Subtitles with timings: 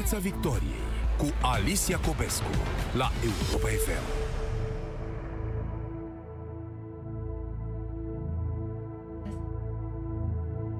[0.00, 2.50] Piața Victoriei cu Alicia Cobescu
[2.92, 4.28] la Europa FM.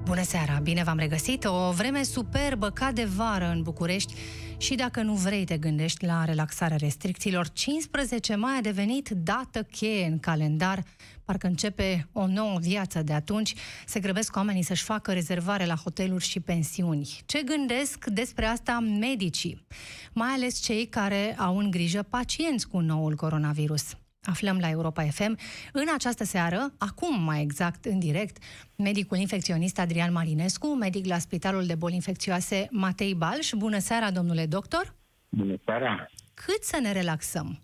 [0.03, 1.45] Bună seara, bine v-am regăsit.
[1.45, 4.13] O vreme superbă ca de vară în București
[4.57, 10.05] și dacă nu vrei te gândești la relaxarea restricțiilor, 15 mai a devenit dată cheie
[10.05, 10.83] în calendar.
[11.31, 13.53] Parcă începe o nouă viață de atunci.
[13.85, 17.19] Se grăbesc oamenii să-și facă rezervare la hoteluri și pensiuni.
[17.25, 19.65] Ce gândesc despre asta medicii?
[20.13, 23.97] Mai ales cei care au în grijă pacienți cu noul coronavirus.
[24.21, 25.37] Aflăm la Europa FM.
[25.71, 28.37] În această seară, acum mai exact în direct,
[28.75, 33.51] medicul infecționist Adrian Marinescu, medic la Spitalul de Boli Infecțioase Matei Balș.
[33.57, 34.95] Bună seara, domnule doctor!
[35.29, 36.07] Bună seara!
[36.33, 37.61] Cât să ne relaxăm?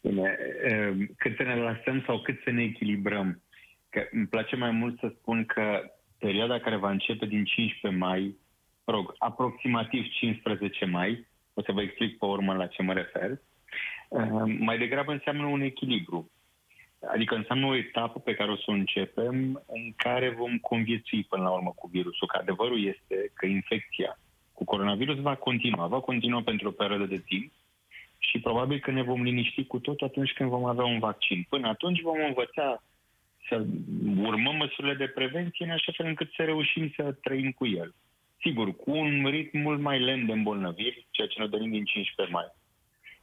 [0.00, 0.36] Bine,
[1.16, 3.42] cât să ne relaxăm sau cât să ne echilibrăm?
[3.88, 8.36] Că îmi place mai mult să spun că perioada care va începe din 15 mai,
[8.84, 13.40] rog, aproximativ 15 mai, o să vă explic pe urmă la ce mă refer,
[14.10, 16.30] Ehm, mai degrabă înseamnă un echilibru.
[17.12, 21.42] Adică înseamnă o etapă pe care o să o începem în care vom conviețui până
[21.42, 22.26] la urmă cu virusul.
[22.26, 24.18] Că adevărul este că infecția
[24.52, 25.86] cu coronavirus va continua.
[25.86, 27.52] Va continua pentru o perioadă de timp
[28.20, 31.46] și probabil că ne vom liniști cu tot atunci când vom avea un vaccin.
[31.48, 32.82] Până atunci vom învăța
[33.48, 33.64] să
[34.16, 37.94] urmăm măsurile de prevenție în așa fel încât să reușim să trăim cu el.
[38.40, 42.34] Sigur, cu un ritm mult mai lent de îmbolnăviri, ceea ce ne dorim din 15
[42.34, 42.48] mai.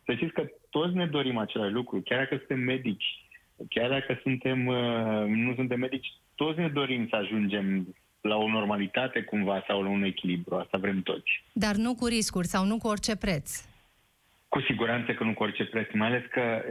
[0.06, 3.26] Să știți că toți ne dorim același lucru, chiar dacă suntem medici,
[3.70, 9.22] chiar dacă suntem, uh, nu suntem medici, toți ne dorim să ajungem la o normalitate
[9.22, 10.56] cumva sau la un echilibru.
[10.56, 11.44] Asta vrem toți.
[11.54, 13.66] Dar nu cu riscuri sau nu cu orice preț.
[14.50, 16.64] Cu siguranță că nu cu orice preț, mai ales că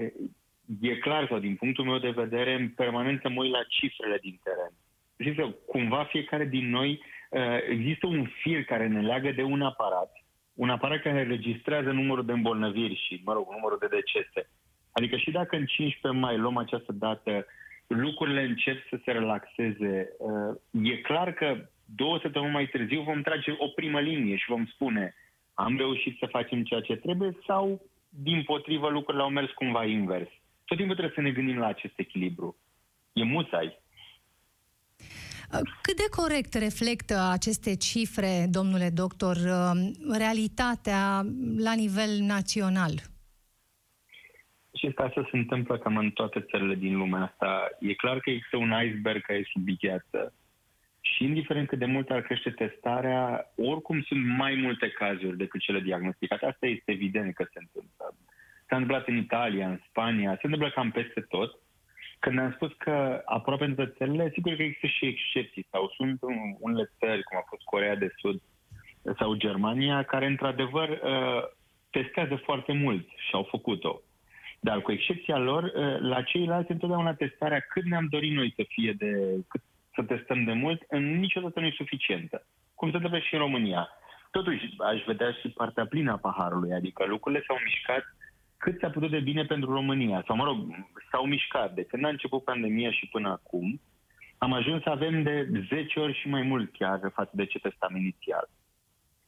[0.80, 4.41] e clar sau din punctul meu de vedere, în permanență mă uit la cifrele din
[4.42, 4.72] teren.
[5.19, 9.62] Știți că cumva fiecare din noi uh, există un fir care ne leagă de un
[9.62, 10.10] aparat
[10.56, 14.50] un aparat care registrează numărul de îmbolnăviri și, mă rog, numărul de decese.
[14.92, 17.47] Adică și dacă în 15 mai luăm această dată,
[17.86, 23.54] lucrurile încep să se relaxeze, uh, e clar că două săptămâni mai târziu vom trage
[23.59, 25.15] o primă linie și vom spune
[25.59, 30.28] am reușit să facem ceea ce trebuie sau, din potrivă, lucrurile au mers cumva invers.
[30.65, 32.56] Tot timpul trebuie să ne gândim la acest echilibru.
[33.12, 33.78] E musai.
[35.83, 39.78] Cât de corect reflectă aceste cifre, domnule doctor, um,
[40.19, 41.22] realitatea
[41.56, 42.95] la nivel național?
[44.75, 47.69] Și asta se întâmplă cam în toate țările din lumea asta.
[47.81, 50.34] E clar că există un iceberg care e sub gheață.
[51.15, 55.81] Și indiferent cât de mult ar crește testarea, oricum sunt mai multe cazuri decât cele
[55.81, 56.47] diagnosticate.
[56.47, 58.15] Asta este evident că se întâmplă.
[58.69, 61.59] S-a întâmplat în Italia, în Spania, se întâmplă cam peste tot.
[62.19, 66.19] Când am spus că aproape în toate țările, sigur că există și excepții sau sunt
[66.59, 68.43] unele țări, cum a fost Corea de Sud
[69.19, 71.43] sau Germania, care într-adevăr uh,
[71.91, 74.00] testează foarte mult și au făcut-o.
[74.61, 78.93] Dar cu excepția lor, uh, la ceilalți întotdeauna testarea cât ne-am dorit noi să fie
[78.93, 79.11] de,
[79.49, 79.62] cât
[79.97, 82.47] să testăm de mult, niciodată nu e suficientă.
[82.75, 83.89] Cum se întâmplă și în România.
[84.31, 88.05] Totuși, aș vedea și partea plină a paharului, adică lucrurile s-au mișcat
[88.57, 90.23] cât s-a putut de bine pentru România.
[90.27, 90.59] Sau, mă rog,
[91.11, 91.75] s-au mișcat.
[91.75, 93.81] De când a început pandemia și până acum,
[94.39, 97.97] am ajuns să avem de 10 ori și mai mult chiar față de ce testam
[97.97, 98.49] inițial.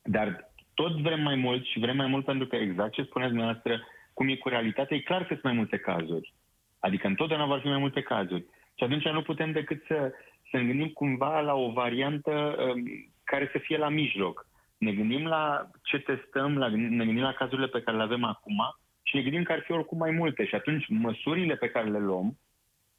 [0.02, 3.86] Dar tot vrem mai mult și vrem mai mult pentru că exact ce spuneați dumneavoastră,
[4.12, 6.34] cum e cu realitatea, e clar că sunt mai multe cazuri.
[6.80, 8.44] Adică întotdeauna vor fi mai multe cazuri.
[8.74, 10.12] Și atunci nu putem decât să,
[10.50, 12.82] să ne gândim cumva la o variantă um,
[13.24, 14.46] care să fie la mijloc.
[14.78, 18.58] Ne gândim la ce testăm, la, ne gândim la cazurile pe care le avem acum
[19.02, 20.46] și ne gândim că ar fi oricum mai multe.
[20.46, 22.38] Și atunci măsurile pe care le luăm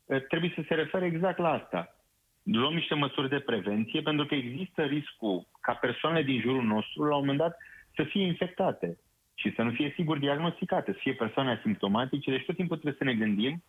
[0.05, 1.93] eh, trebuie să se refere exact la asta.
[2.43, 7.15] Luăm niște măsuri de prevenție pentru că există riscul ca persoanele din jurul nostru la
[7.15, 7.57] un moment dat
[7.95, 8.97] să fie infectate
[9.33, 12.31] și să nu fie sigur diagnosticate, să fie persoane asimptomatice.
[12.31, 13.63] Deci tot timpul trebuie să ne gândim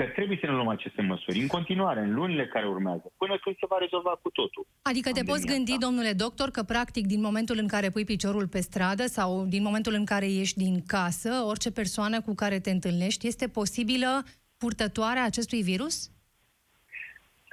[0.00, 3.56] că trebuie să ne luăm aceste măsuri în continuare, în lunile care urmează, până când
[3.58, 4.66] se va rezolva cu totul.
[4.82, 5.86] Adică te poți gândi, asta.
[5.86, 9.94] domnule doctor, că practic din momentul în care pui piciorul pe stradă sau din momentul
[10.00, 14.22] în care ieși din casă, orice persoană cu care te întâlnești este posibilă
[14.58, 15.94] purtătoarea acestui virus?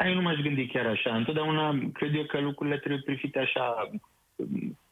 [0.08, 1.16] Eu nu m-aș gândi chiar așa.
[1.16, 3.92] Întotdeauna cred eu că lucrurile trebuie privite așa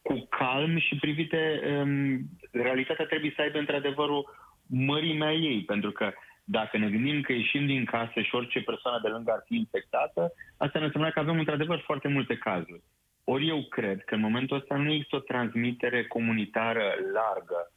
[0.02, 2.20] cu calm și privite, um,
[2.52, 4.24] realitatea trebuie să aibă într-adevăr o
[4.68, 6.14] mărimea ei, pentru că
[6.46, 10.34] dacă ne gândim că ieșim din casă și orice persoană de lângă ar fi infectată,
[10.58, 12.84] asta ne înseamnă că avem într-adevăr foarte multe cazuri.
[13.24, 17.72] Ori eu cred că în momentul ăsta nu există o transmitere comunitară largă.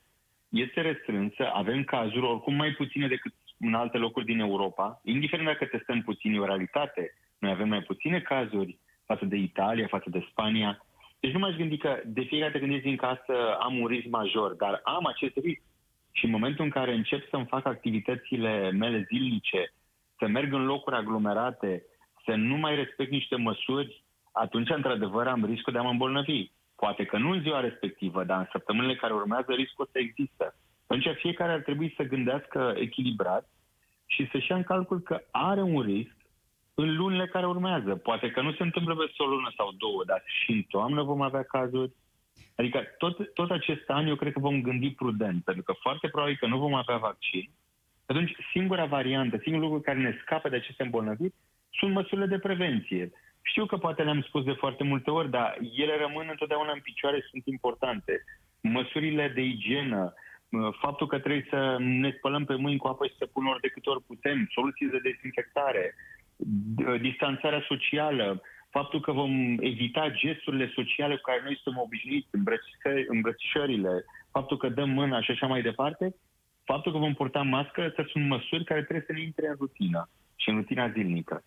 [0.49, 5.65] Este restrânsă, avem cazuri oricum mai puține decât în alte locuri din Europa, indiferent dacă
[5.65, 7.15] testăm puțin, e o realitate.
[7.39, 10.83] Noi avem mai puține cazuri față de Italia, față de Spania,
[11.21, 14.07] Deci nu m-aș gândi că de fiecare dată când ies din casă am un risc
[14.07, 15.61] major, dar am acest risc.
[16.19, 19.73] Și în momentul în care încep să-mi fac activitățile mele zilnice,
[20.19, 21.83] să merg în locuri aglomerate,
[22.25, 26.51] să nu mai respect niște măsuri, atunci, într-adevăr, am riscul de a mă îmbolnăvi.
[26.77, 30.55] Poate că nu în ziua respectivă, dar în săptămânile care urmează, riscul să există.
[30.87, 33.49] Atunci, fiecare ar trebui să gândească echilibrat
[34.07, 36.17] și să-și ia în calcul că are un risc
[36.75, 37.97] în lunile care urmează.
[37.97, 41.21] Poate că nu se întâmplă peste o lună sau două, dar și în toamnă vom
[41.21, 41.93] avea cazuri.
[42.59, 46.37] Adică tot, tot acest an eu cred că vom gândi prudent, pentru că foarte probabil
[46.41, 47.51] că nu vom avea vaccin.
[48.07, 51.35] Atunci, singura variantă, singurul lucru care ne scapă de aceste îmbolnăviri
[51.71, 53.11] sunt măsurile de prevenție.
[53.43, 57.27] Știu că poate le-am spus de foarte multe ori, dar ele rămân întotdeauna în picioare,
[57.31, 58.25] sunt importante.
[58.61, 60.15] Măsurile de igienă,
[60.81, 63.69] faptul că trebuie să ne spălăm pe mâini cu apă și să punem ori de
[63.69, 65.95] câte ori putem, soluții de dezinfectare,
[67.01, 72.29] distanțarea socială, faptul că vom evita gesturile sociale cu care noi suntem obișnuiți,
[73.09, 76.15] îmbrățișările, faptul că dăm mâna și așa mai departe,
[76.65, 80.09] faptul că vom purta mască, astea sunt măsuri care trebuie să ne intre în rutină
[80.41, 81.45] și în rutina zilnică.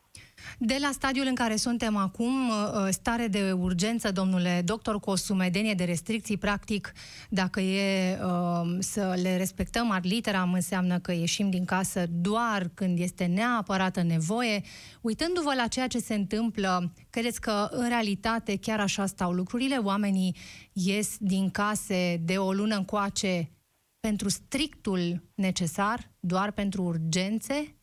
[0.57, 5.15] De la stadiul în care suntem acum, uh, stare de urgență, domnule doctor, cu o
[5.15, 6.91] sumedenie de restricții, practic,
[7.29, 12.99] dacă e uh, să le respectăm ad literam, înseamnă că ieșim din casă doar când
[12.99, 14.61] este neapărată nevoie.
[15.01, 19.75] Uitându-vă la ceea ce se întâmplă, credeți că în realitate chiar așa stau lucrurile?
[19.77, 20.35] Oamenii
[20.73, 23.51] ies din case de o lună încoace
[23.99, 27.75] pentru strictul necesar, doar pentru urgențe?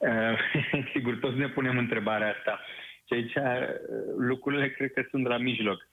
[0.00, 0.38] Uh,
[0.92, 2.60] sigur, toți ne punem întrebarea asta.
[3.06, 3.68] Și aici uh,
[4.18, 5.88] lucrurile cred că sunt la mijloc.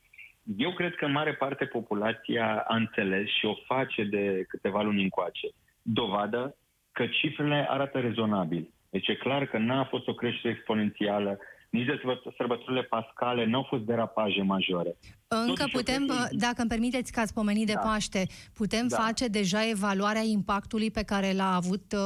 [0.57, 5.04] Eu cred că în mare parte populația a înțeles și o face de câteva luni
[5.04, 5.48] încoace.
[5.81, 6.57] Dovadă
[6.92, 8.69] că cifrele arată rezonabil.
[8.89, 12.01] Deci e clar că n-a fost o creștere exponențială, nici de
[12.37, 14.95] sărbătorile pascale nu au fost derapaje majore.
[15.27, 17.79] Încă Totuși, putem, dacă îmi permiteți că ați pomenit de da.
[17.79, 18.97] Paște, putem da.
[18.97, 22.01] face deja evaluarea impactului pe care l-a avut uh,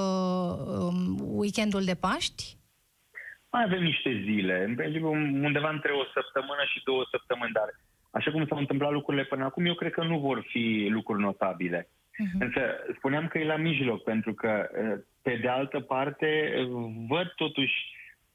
[0.87, 2.43] um, weekendul de Paști?
[3.51, 5.11] Mai avem niște zile, în principiu
[5.47, 7.69] undeva între o săptămână și două săptămâni, dar
[8.11, 11.81] așa cum s-au întâmplat lucrurile până acum, eu cred că nu vor fi lucruri notabile.
[11.87, 12.39] Uh-huh.
[12.39, 12.61] Însă
[12.97, 16.53] spuneam că e la mijloc, pentru că, uh, pe de altă parte,
[17.07, 17.73] văd totuși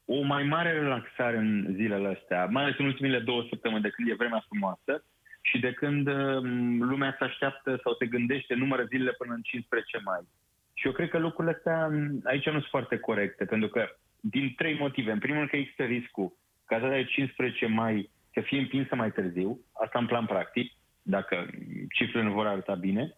[0.09, 4.09] o mai mare relaxare în zilele astea, mai ales în ultimile două săptămâni de când
[4.09, 5.03] e vremea frumoasă
[5.41, 9.99] și de când um, lumea se așteaptă sau se gândește, numără zilele până în 15
[10.03, 10.27] mai.
[10.73, 13.89] Și eu cred că lucrurile astea um, aici nu sunt foarte corecte, pentru că
[14.19, 15.11] din trei motive.
[15.11, 19.11] În primul rând că există riscul ca data de 15 mai să fie împinsă mai
[19.11, 21.49] târziu, asta în plan practic, dacă
[21.91, 23.17] cifrele nu vor arăta bine.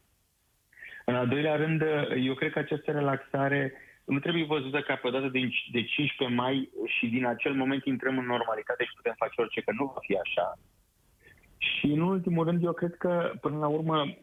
[1.06, 1.82] În al doilea rând,
[2.26, 3.74] eu cred că această relaxare
[4.12, 5.40] nu trebuie văzută ca pe o dată de,
[5.72, 9.72] de 15 mai și din acel moment intrăm în normalitate și putem face orice, că
[9.72, 10.54] nu va fi așa.
[11.58, 14.18] Și în ultimul rând, eu cred că până la urmă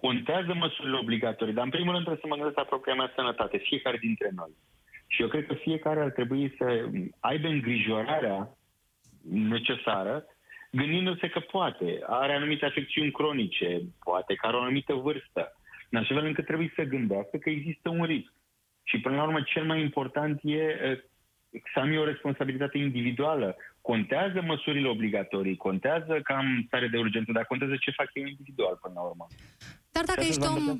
[0.00, 3.56] contează măsurile obligatorii, dar în primul rând trebuie să mă gândesc la propria mea sănătate,
[3.56, 4.52] fiecare dintre noi.
[5.06, 6.88] Și eu cred că fiecare ar trebui să
[7.20, 8.56] aibă îngrijorarea
[9.30, 10.24] necesară,
[10.70, 15.52] gândindu-se că poate, are anumite afecțiuni cronice, poate că are o anumită vârstă,
[15.90, 18.32] în așa fel încât trebuie să gândească că există un risc.
[18.82, 20.60] Și până la urmă cel mai important e
[21.72, 23.56] să am eu o responsabilitate individuală.
[23.80, 28.78] Contează măsurile obligatorii, contează că am stare de urgență, dar contează ce fac eu individual
[28.82, 29.26] până la urmă.
[29.92, 30.78] Dar dacă ești om,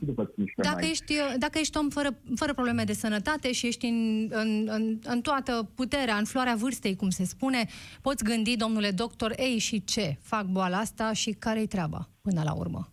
[0.57, 4.99] dacă ești, dacă ești om fără, fără probleme de sănătate și ești în, în, în,
[5.05, 7.65] în toată puterea, în floarea vârstei, cum se spune,
[8.03, 10.17] poți gândi, domnule doctor, ei și ce?
[10.23, 12.89] Fac boala asta și care-i treaba până la urmă?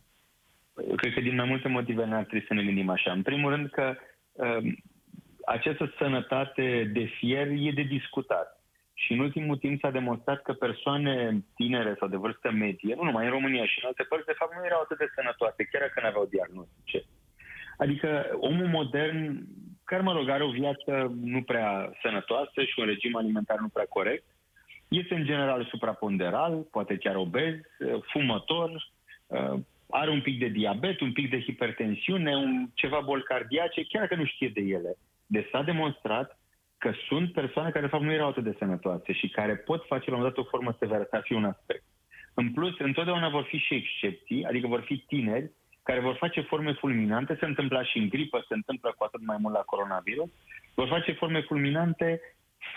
[0.96, 3.12] Cred că din mai multe motive ne-ar trebui să ne gândim așa.
[3.12, 3.96] În primul rând că
[4.32, 4.78] um,
[5.46, 8.64] această sănătate de fier e de discutat.
[8.94, 13.26] Și în ultimul timp s-a demonstrat că persoane tinere sau de vârstă medie, nu numai
[13.26, 16.00] în România și în alte părți, de fapt nu erau atât de sănătoase, chiar dacă
[16.02, 17.04] nu aveau diagnostice.
[17.78, 19.46] Adică omul modern,
[19.84, 23.86] care, mă rog, are o viață nu prea sănătoasă și un regim alimentar nu prea
[23.90, 24.26] corect,
[24.88, 27.56] este în general supraponderal, poate chiar obez,
[28.12, 28.92] fumător,
[29.90, 34.16] are un pic de diabet, un pic de hipertensiune, un, ceva boli cardiace, chiar că
[34.16, 34.98] nu știe de ele.
[35.32, 36.40] Deci s-a demonstrat
[36.78, 40.10] că sunt persoane care, de fapt, nu erau atât de sănătoase și care pot face
[40.10, 41.84] la un dat o formă severă, să fi un aspect.
[42.34, 45.52] În plus, întotdeauna vor fi și excepții, adică vor fi tineri
[45.84, 49.38] care vor face forme fulminante, se întâmpla și în gripă, se întâmplă cu atât mai
[49.40, 50.30] mult la coronavirus,
[50.74, 52.22] vor face forme fulminante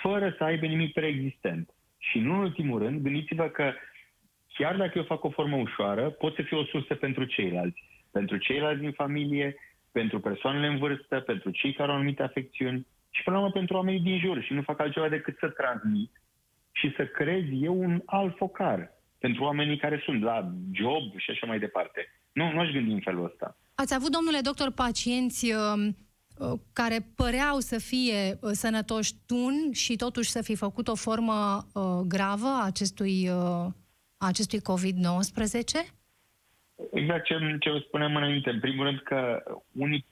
[0.02, 1.70] fără să aibă nimic preexistent.
[1.98, 3.72] Și în ultimul rând, gândiți-vă că
[4.54, 7.82] chiar dacă eu fac o formă ușoară, pot să fiu o sursă pentru ceilalți.
[8.12, 9.56] Pentru ceilalți din familie,
[9.92, 13.76] pentru persoanele în vârstă, pentru cei care au anumite afecțiuni și până la urmă pentru
[13.76, 16.10] oamenii din jur și nu fac altceva decât să transmit
[16.72, 19.00] și să creez eu un alt focar.
[19.18, 22.00] pentru oamenii care sunt la job și așa mai departe.
[22.32, 23.56] Nu, nu aș gândi în felul ăsta.
[23.74, 25.88] Ați avut, domnule doctor, pacienți uh,
[26.38, 31.66] uh, care păreau să fie uh, sănătoși tun și totuși să fi făcut o formă
[31.74, 33.66] uh, gravă a acestui, uh,
[34.16, 36.01] acestui COVID-19?
[36.92, 38.50] Exact ce, ce vă spuneam înainte.
[38.50, 40.04] În primul rând că unii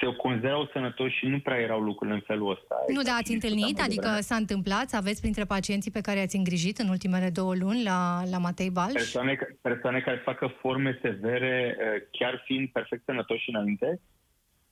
[0.00, 2.74] se considerau sănătoși și nu prea erau lucrurile în felul ăsta.
[2.78, 3.06] Nu, exact.
[3.06, 3.80] dar ați întâlnit?
[3.80, 4.92] Adică s-a întâmplat?
[4.92, 8.92] Aveți printre pacienții pe care ați îngrijit în ultimele două luni la, la Matei Balș?
[8.92, 14.00] Persoane, persoane care facă forme severe, eh, chiar fiind perfect sănătoși înainte?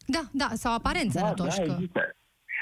[0.06, 1.56] Da, da, sau aparent da, sănătoși.
[1.56, 1.70] Da, că...
[1.70, 2.16] există.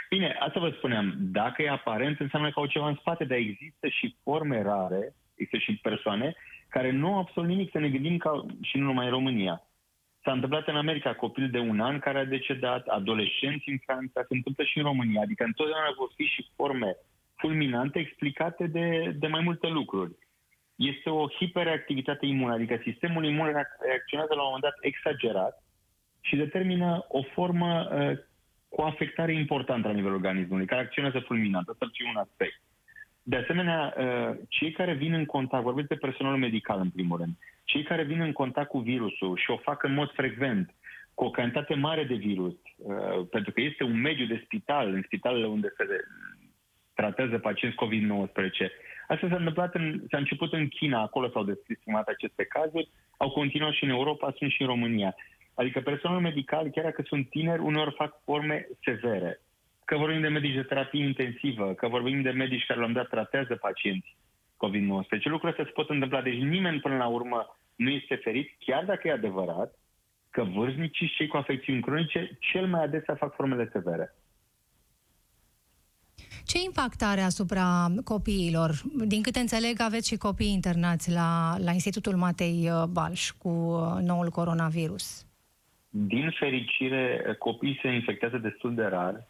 [0.08, 1.14] Bine, asta vă spuneam.
[1.18, 5.58] Dacă e aparent, înseamnă că au ceva în spate, dar există și forme rare, există
[5.58, 6.36] și persoane
[6.68, 7.70] care nu au absolut nimic.
[7.70, 9.66] Să ne gândim ca și nu numai în România
[10.26, 14.34] S-a întâmplat în America copil de un an care a decedat, adolescenți în Franța, se
[14.34, 15.20] întâmplă și în România.
[15.20, 16.96] Adică întotdeauna vor fi și forme
[17.36, 20.12] fulminante explicate de, de mai multe lucruri.
[20.74, 23.46] Este o hiperactivitate imună, adică sistemul imun
[23.86, 25.64] reacționează la un moment dat exagerat
[26.20, 28.18] și determină o formă uh,
[28.68, 31.68] cu afectare importantă la nivelul organismului, care acționează fulminant.
[31.68, 32.60] Asta ar un aspect.
[33.28, 37.34] De asemenea, uh, cei care vin în contact, vorbesc de personalul medical în primul rând,
[37.64, 40.74] cei care vin în contact cu virusul și o fac în mod frecvent,
[41.14, 45.02] cu o cantitate mare de virus, uh, pentru că este un mediu de spital, în
[45.04, 45.84] spitalele unde se
[46.94, 48.70] tratează pacienți COVID-19.
[49.08, 53.72] Asta s-a întâmplat în, s-a început în China, acolo s-au descris aceste cazuri, au continuat
[53.72, 55.14] și în Europa, sunt și în România.
[55.54, 59.40] Adică personalul medical, chiar dacă sunt tineri, uneori fac forme severe
[59.86, 63.08] că vorbim de medici de terapie intensivă, că vorbim de medici care la un dat
[63.08, 64.16] tratează pacienți
[64.64, 65.22] COVID-19.
[65.22, 66.22] Lucrurile astea se pot întâmpla.
[66.22, 69.78] Deci nimeni până la urmă nu este ferit, chiar dacă e adevărat
[70.30, 74.14] că vârstnicii și cei cu afecțiuni cronice cel mai adesea fac formele severe.
[76.44, 78.70] Ce impact are asupra copiilor?
[79.06, 84.02] Din câte înțeleg, aveți și copii internați la, la Institutul Matei uh, Balș cu uh,
[84.02, 85.26] noul coronavirus.
[85.90, 89.26] Din fericire, copiii se infectează destul de rar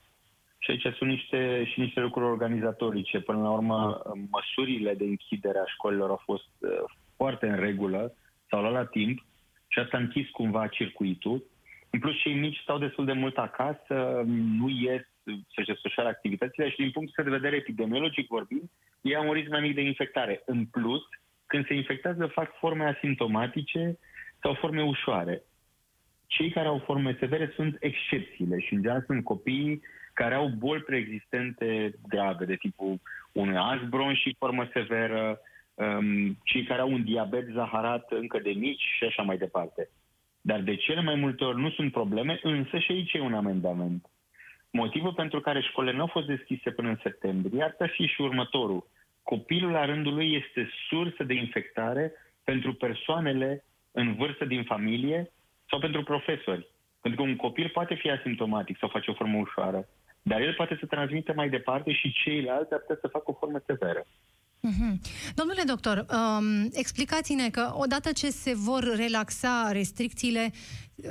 [0.58, 3.20] și aici sunt niște, și niște lucruri organizatorice.
[3.20, 6.70] Până la urmă, măsurile de închidere a școlilor au fost uh,
[7.16, 8.14] foarte în regulă,
[8.48, 9.24] sau la la timp,
[9.68, 11.44] și asta a închis cumva circuitul.
[11.90, 14.22] În plus, cei mici stau destul de mult acasă,
[14.58, 15.02] nu ies
[15.54, 18.70] să-și desfășoare activitățile și din punct de vedere epidemiologic vorbind,
[19.00, 20.42] ei au un risc mai mic de infectare.
[20.46, 21.02] În plus,
[21.46, 23.98] când se infectează, fac forme asimptomatice
[24.42, 25.42] sau forme ușoare.
[26.26, 29.80] Cei care au forme severe sunt excepțiile și în general sunt copiii
[30.16, 33.00] care au boli preexistente grave, de tipul
[33.32, 35.40] unui asbron și formă severă,
[35.74, 39.88] um, cei care au un diabet zaharat încă de mici și așa mai departe.
[40.40, 44.06] Dar de cele mai multe ori nu sunt probleme, însă și aici e un amendament.
[44.70, 48.86] Motivul pentru care școlile nu au fost deschise până în septembrie ar fi și următorul.
[49.22, 52.12] Copilul la rândul lui este sursă de infectare
[52.44, 55.30] pentru persoanele în vârstă din familie
[55.68, 56.66] sau pentru profesori.
[57.00, 59.88] Pentru că un copil poate fi asimptomatic sau face o formă ușoară,
[60.30, 63.62] dar el poate să transmită mai departe și ceilalți ar putea să facă o formă
[63.66, 64.06] severă.
[64.68, 64.94] Mm-hmm.
[65.34, 70.52] Domnule doctor, um, explicați-ne că odată ce se vor relaxa restricțiile,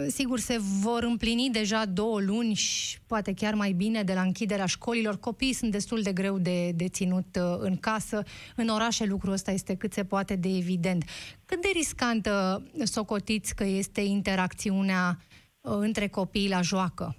[0.08, 4.66] sigur se vor împlini deja două luni și poate chiar mai bine de la închiderea
[4.66, 5.20] școlilor.
[5.20, 8.24] Copiii sunt destul de greu de, de ținut uh, în casă.
[8.56, 11.04] În orașe lucrul ăsta este cât se poate de evident.
[11.46, 15.18] Cât de riscantă socotiți că este interacțiunea
[15.62, 17.16] uh, între copii la joacă?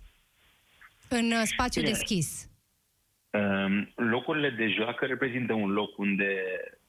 [1.09, 1.93] În uh, spațiu Bine.
[1.93, 2.51] deschis.
[3.31, 6.43] Um, locurile de joacă reprezintă un loc unde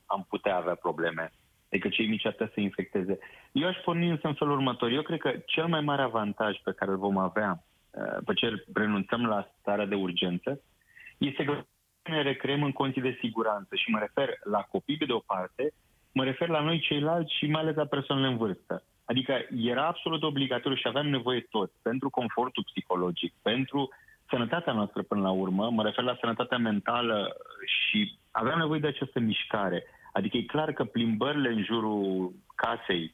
[0.05, 1.31] am putea avea probleme.
[1.71, 3.19] Adică cei mici ar să infecteze.
[3.51, 4.91] Eu aș porni însă în felul următor.
[4.91, 8.63] Eu cred că cel mai mare avantaj pe care îl vom avea uh, pe ce
[8.73, 10.61] renunțăm la starea de urgență
[11.17, 11.65] este că
[12.09, 15.73] ne recreăm în condiții de siguranță și mă refer la copii pe de o parte,
[16.11, 18.83] mă refer la noi ceilalți și mai ales la persoanele în vârstă.
[19.09, 23.89] Adică era absolut obligatoriu și aveam nevoie tot pentru confortul psihologic, pentru
[24.29, 27.35] sănătatea noastră până la urmă, mă refer la sănătatea mentală
[27.65, 29.83] și aveam nevoie de această mișcare.
[30.11, 33.13] Adică e clar că plimbările în jurul casei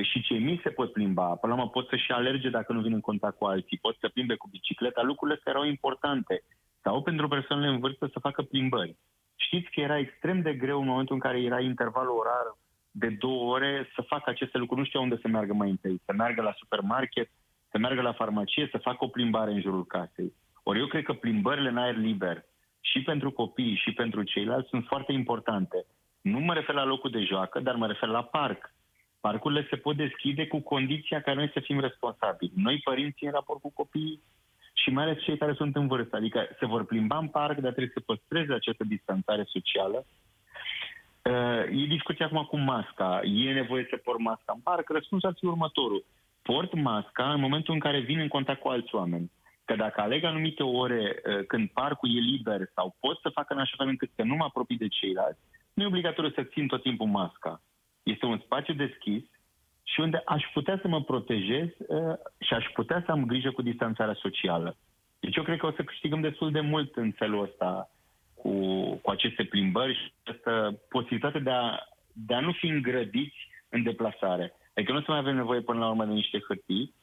[0.00, 2.92] și cei mici se pot plimba, până la urmă pot să-și alerge dacă nu vin
[2.92, 6.42] în contact cu alții, pot să plimbe cu bicicleta, lucrurile astea erau importante.
[6.82, 8.96] Sau pentru persoanele în vârstă să facă plimbări.
[9.36, 12.56] Știți că era extrem de greu în momentul în care era intervalul orar
[12.92, 14.80] de două ore să facă aceste lucruri.
[14.80, 16.00] Nu știa unde să meargă mai întâi.
[16.04, 17.30] Să meargă la supermarket,
[17.70, 20.32] să meargă la farmacie, să facă o plimbare în jurul casei.
[20.62, 22.44] Ori eu cred că plimbările în aer liber
[22.80, 25.86] și pentru copii și pentru ceilalți sunt foarte importante.
[26.20, 28.74] Nu mă refer la locul de joacă, dar mă refer la parc.
[29.20, 32.52] Parcurile se pot deschide cu condiția ca noi să fim responsabili.
[32.56, 34.22] Noi, părinții, în raport cu copiii
[34.74, 36.16] și mai ales cei care sunt în vârstă.
[36.16, 40.06] Adică se vor plimba în parc, dar trebuie să păstreze această distanțare socială.
[41.22, 43.20] Uh, e discuția acum cu masca.
[43.24, 44.88] E nevoie să port masca în parc?
[44.88, 46.04] Răspunsul ar fi următorul.
[46.42, 49.30] Port masca în momentul în care vin în contact cu alți oameni.
[49.64, 53.58] Că dacă aleg anumite ore uh, când parcul e liber sau pot să fac în
[53.58, 55.40] așa fel încât să nu mă apropii de ceilalți,
[55.74, 57.62] nu e obligatoriu să țin tot timpul masca.
[58.02, 59.22] Este un spațiu deschis
[59.82, 63.62] și unde aș putea să mă protejez uh, și aș putea să am grijă cu
[63.62, 64.76] distanțarea socială.
[65.20, 67.90] Deci eu cred că o să câștigăm destul de mult în felul ăsta
[68.42, 68.52] cu,
[69.02, 71.78] cu aceste plimbări și această posibilitate de a,
[72.12, 74.52] de a nu fi îngrădiți în deplasare.
[74.74, 76.94] Adică nu o să mai avem nevoie până la urmă de niște hârtii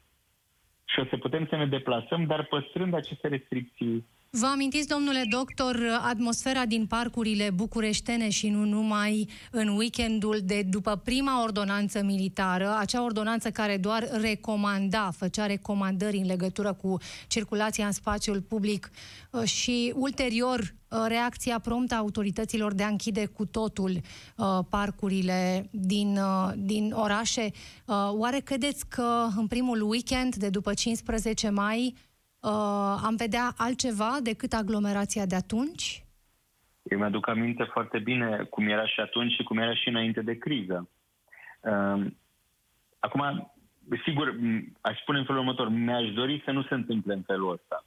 [0.86, 6.00] și o să putem să ne deplasăm, dar păstrând aceste restricții Vă amintiți, domnule doctor,
[6.02, 13.04] atmosfera din parcurile bucureștene și nu numai în weekendul de după prima ordonanță militară, acea
[13.04, 18.92] ordonanță care doar recomanda, făcea recomandări în legătură cu circulația în spațiul public
[19.32, 23.92] uh, și ulterior uh, reacția promptă a autorităților de a închide cu totul
[24.36, 26.20] uh, parcurile din,
[26.56, 27.52] din orașe.
[28.12, 31.96] Oare credeți că în primul weekend de după 15 mai
[32.40, 36.04] uh, am vedea altceva decât aglomerația de atunci?
[36.84, 40.38] Eu mi-aduc aminte foarte bine cum era și atunci și cum era și înainte de
[40.38, 40.90] criză.
[41.62, 42.06] Uh,
[43.00, 43.52] acum,
[44.06, 44.36] sigur,
[44.82, 47.86] aș spune în felul următor, mi-aș dori să nu se întâmple în felul ăsta.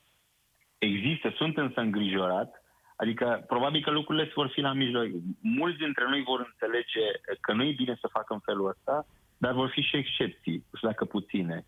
[0.78, 2.62] Există, sunt însă îngrijorat,
[2.96, 5.06] adică probabil că lucrurile se vor fi la mijloc.
[5.40, 7.00] Mulți dintre noi vor înțelege
[7.40, 9.06] că nu e bine să facă în felul ăsta,
[9.38, 11.64] dar vor fi și excepții, nu știu dacă puține.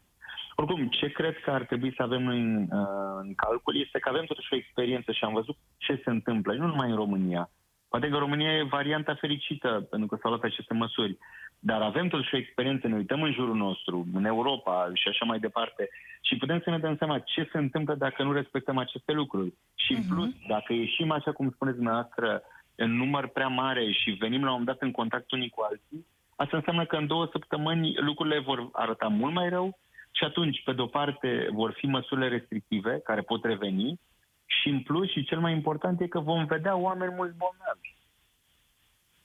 [0.54, 4.08] Oricum, ce cred că ar trebui să avem noi în, uh, în calcul este că
[4.08, 7.50] avem totuși o experiență și am văzut ce se întâmplă, nu numai în România.
[7.88, 11.18] Poate că România e varianta fericită pentru că s-au luat aceste măsuri,
[11.58, 15.38] dar avem totuși o experiență, ne uităm în jurul nostru, în Europa și așa mai
[15.38, 15.88] departe
[16.20, 19.54] și putem să ne dăm seama ce se întâmplă dacă nu respectăm aceste lucruri.
[19.74, 20.46] Și în plus, uh-huh.
[20.48, 22.42] dacă ieșim așa cum spuneți dumneavoastră,
[22.74, 26.06] în număr prea mare și venim la un moment dat în contact unii cu alții,
[26.36, 29.78] asta înseamnă că în două săptămâni lucrurile vor arăta mult mai rău
[30.16, 34.00] și atunci, pe de-o parte, vor fi măsurile restrictive care pot reveni
[34.44, 37.94] și, în plus, și cel mai important e că vom vedea oameni mulți bolnavi.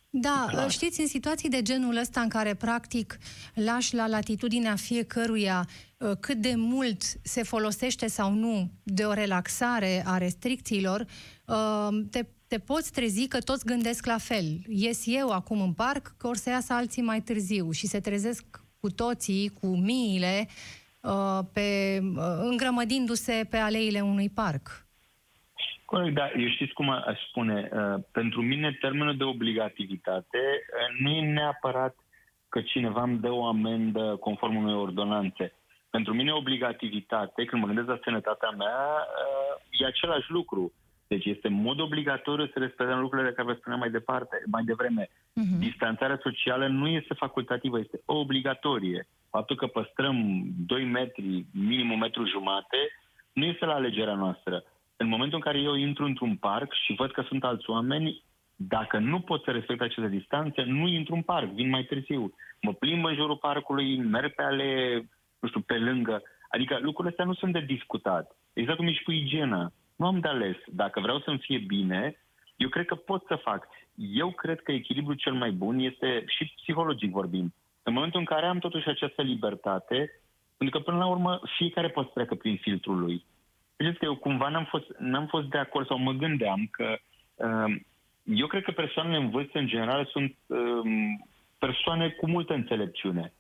[0.09, 0.71] Da, Clar.
[0.71, 3.17] știți, în situații de genul ăsta în care practic
[3.53, 10.03] lași la latitudinea fiecăruia uh, cât de mult se folosește sau nu de o relaxare
[10.05, 11.05] a restricțiilor,
[11.45, 14.45] uh, te, te poți trezi că toți gândesc la fel.
[14.67, 18.45] Ies eu acum în parc, că or să iasă alții mai târziu și se trezesc
[18.79, 20.78] cu toții, cu miile Uh,
[21.53, 24.87] pe, uh, îngrămădindu-se pe aleile unui parc.
[25.85, 26.31] Corect, da.
[26.37, 27.69] Eu știți cum aș spune?
[27.73, 30.39] Uh, pentru mine, termenul de obligativitate
[30.99, 31.95] nu e neapărat
[32.49, 35.53] că cineva îmi dă o amendă conform unei ordonanțe.
[35.89, 39.07] Pentru mine, obligativitate, când mă gândesc la sănătatea mea,
[39.71, 40.73] e același lucru.
[41.11, 45.05] Deci este în mod obligatoriu să respectăm lucrurile care vă spuneam mai departe, mai devreme.
[45.07, 45.59] Uh-huh.
[45.59, 49.07] Distanțarea socială nu este facultativă, este obligatorie.
[49.29, 52.77] Faptul că păstrăm 2 metri, minim un metru jumate,
[53.33, 54.63] nu este la alegerea noastră.
[54.97, 58.23] În momentul în care eu intru într-un parc și văd că sunt alți oameni,
[58.55, 62.33] dacă nu pot să respect aceste distanțe, nu intru în parc, vin mai târziu.
[62.61, 65.01] Mă plimb în jurul parcului, merg pe ale,
[65.39, 66.21] nu știu, pe lângă.
[66.49, 68.37] Adică lucrurile astea nu sunt de discutat.
[68.53, 69.71] Exact cum e și cu igiena.
[69.99, 70.55] Nu am de ales.
[70.65, 72.17] Dacă vreau să-mi fie bine,
[72.55, 73.67] eu cred că pot să fac.
[73.95, 78.45] Eu cred că echilibrul cel mai bun este, și psihologic vorbim, în momentul în care
[78.45, 80.21] am totuși această libertate,
[80.57, 83.25] pentru că până la urmă fiecare poate să treacă prin filtrul lui.
[83.75, 86.97] Vedeți că eu cumva n-am fost, n-am fost de acord sau mă gândeam că
[87.35, 87.75] uh,
[88.23, 90.59] eu cred că persoanele în vârstă în general sunt uh,
[91.57, 93.33] persoane cu multă înțelepciune.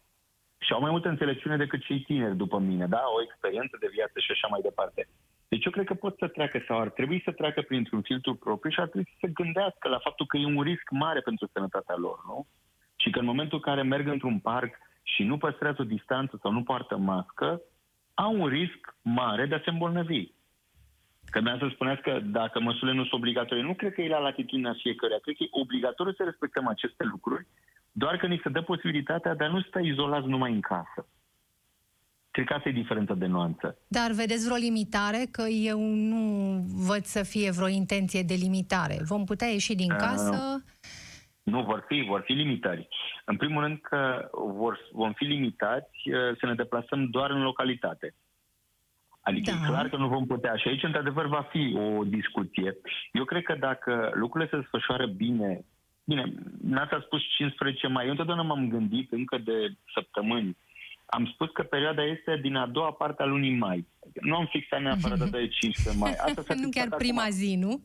[0.57, 3.03] Și au mai multă înțelepciune decât cei tineri după mine, da?
[3.17, 5.07] O experiență de viață și așa mai departe.
[5.49, 8.71] Deci eu cred că pot să treacă sau ar trebui să treacă printr-un filtru propriu
[8.71, 11.95] și ar trebui să se gândească la faptul că e un risc mare pentru sănătatea
[11.95, 12.47] lor, nu?
[12.95, 16.51] Și că în momentul în care merg într-un parc și nu păstrează o distanță sau
[16.51, 17.61] nu poartă mască,
[18.13, 20.31] au un risc mare de a se îmbolnăvi.
[21.25, 24.73] Că să spuneți că dacă măsurile nu sunt obligatorii, nu cred că e la latitudinea
[24.73, 25.19] fiecăruia.
[25.21, 27.47] Cred că e obligatoriu să respectăm aceste lucruri,
[27.91, 31.07] doar că ni se dă posibilitatea de a nu sta izolați numai în casă.
[32.39, 33.77] Cred că asta e diferență de nuanță.
[33.87, 35.27] Dar vedeți vreo limitare?
[35.31, 36.21] Că eu nu
[36.87, 38.97] văd să fie vreo intenție de limitare.
[39.07, 40.37] Vom putea ieși din casă...
[40.55, 40.61] Uh,
[41.43, 42.87] nu, vor fi, vor fi limitări.
[43.25, 48.15] În primul rând că vor, vom fi limitați uh, să ne deplasăm doar în localitate.
[49.21, 49.57] Adică da.
[49.63, 50.55] e clar că nu vom putea.
[50.55, 52.77] Și aici, într-adevăr, va fi o discuție.
[53.11, 55.65] Eu cred că dacă lucrurile se desfășoară bine,
[56.03, 60.57] bine, n-ați spus 15 mai, eu întotdeauna m-am gândit încă de săptămâni.
[61.09, 63.87] Am spus că perioada este din a doua parte a lunii mai.
[64.21, 66.11] Nu am fixat neapărat data de 15 mai.
[66.11, 67.33] Asta nu chiar prima acum.
[67.33, 67.81] zi, nu?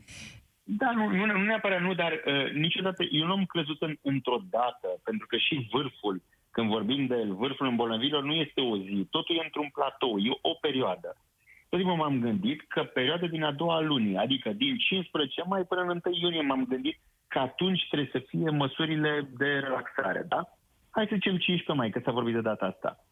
[0.62, 4.38] Da, nu, nu, nu neapărat nu, dar uh, niciodată, eu nu am crezut în, într-o
[4.50, 9.06] dată, pentru că și vârful, când vorbim de el, vârful îmbolnăvirilor nu este o zi,
[9.10, 11.16] totul e într-un platou, e o perioadă.
[11.68, 15.80] Tot timpul m-am gândit că perioada din a doua luni, adică din 15 mai până
[15.80, 20.40] în 1 iunie, m-am gândit că atunci trebuie să fie măsurile de relaxare, da?
[20.90, 23.04] Hai să zicem 15 mai, că s-a vorbit de data asta.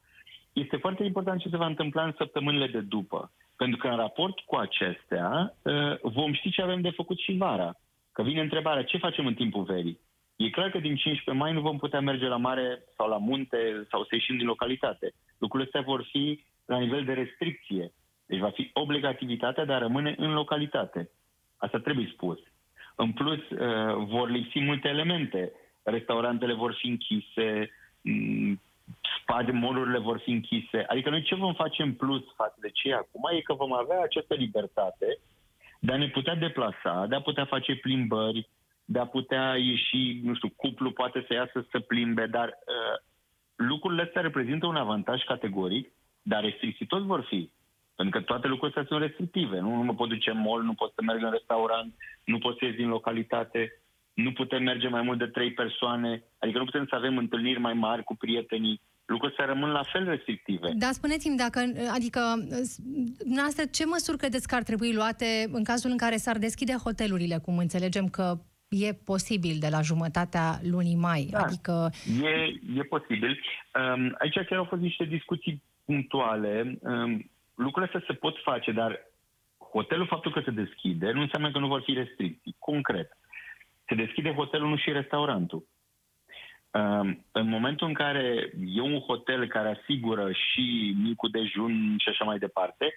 [0.52, 3.32] Este foarte important ce se va întâmpla în săptămânile de după.
[3.56, 7.74] Pentru că în raport cu acestea uh, vom ști ce avem de făcut și vara.
[8.12, 10.00] Că vine întrebarea, ce facem în timpul verii?
[10.36, 13.86] E clar că din 15 mai nu vom putea merge la mare sau la munte
[13.90, 15.12] sau să ieșim din localitate.
[15.38, 17.92] Lucrurile astea vor fi la nivel de restricție.
[18.26, 21.10] Deci va fi obligativitatea de a rămâne în localitate.
[21.56, 22.38] Asta trebuie spus.
[22.96, 25.52] În plus, uh, vor lipsi multe elemente.
[25.82, 27.70] Restaurantele vor fi închise,
[28.02, 28.71] mm, spade,
[29.52, 30.84] molurile vor fi închise.
[30.88, 34.02] Adică noi ce vom face în plus față de ce acum e că vom avea
[34.02, 35.18] această libertate
[35.84, 38.48] de a ne putea deplasa, de a putea face plimbări,
[38.84, 43.00] de a putea ieși, nu știu, cuplu poate să iasă să plimbe, dar uh,
[43.54, 45.92] lucrurile astea reprezintă un avantaj categoric,
[46.22, 47.50] dar restricții toți vor fi.
[47.96, 49.58] Pentru că toate lucrurile astea sunt restrictive.
[49.58, 52.58] Nu, nu mă pot duce în mall, nu pot să merg în restaurant, nu pot
[52.58, 53.81] să ies din localitate,
[54.14, 57.72] nu putem merge mai mult de trei persoane, adică nu putem să avem întâlniri mai
[57.72, 60.70] mari cu prietenii, lucrurile să rămân la fel restrictive.
[60.74, 61.60] Da, spuneți-mi dacă,
[61.94, 62.20] adică,
[63.18, 67.38] dumneavoastră, ce măsuri credeți că ar trebui luate în cazul în care s-ar deschide hotelurile,
[67.38, 71.28] cum înțelegem că e posibil de la jumătatea lunii mai?
[71.30, 71.90] Da, adică...
[72.22, 73.30] e, e posibil.
[73.30, 76.78] Um, aici chiar au fost niște discuții punctuale.
[76.80, 79.10] Um, lucrurile astea se pot face, dar
[79.72, 82.56] hotelul, faptul că se deschide, nu înseamnă că nu vor fi restricții.
[82.58, 83.18] Concret,
[83.92, 85.64] se deschide hotelul, nu și restaurantul.
[87.32, 92.38] În momentul în care e un hotel care asigură și micul dejun și așa mai
[92.38, 92.94] departe,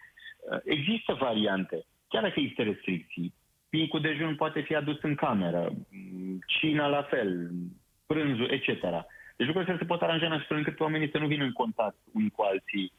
[0.63, 1.86] există variante.
[2.08, 3.34] Chiar dacă există restricții,
[3.71, 5.71] micul dejun poate fi adus în cameră,
[6.45, 7.49] cina la fel,
[8.05, 8.81] prânzul, etc.
[9.36, 11.97] Deci lucrurile se pot aranja în așa fel încât oamenii să nu vină în contact
[12.13, 12.91] unii cu alții,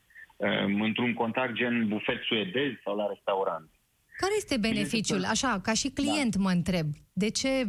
[0.81, 3.71] într-un contact gen bufet suedez sau la restaurant.
[4.17, 5.25] Care este beneficiul?
[5.25, 6.43] Așa, ca și client da.
[6.43, 6.87] mă întreb.
[7.13, 7.67] De ce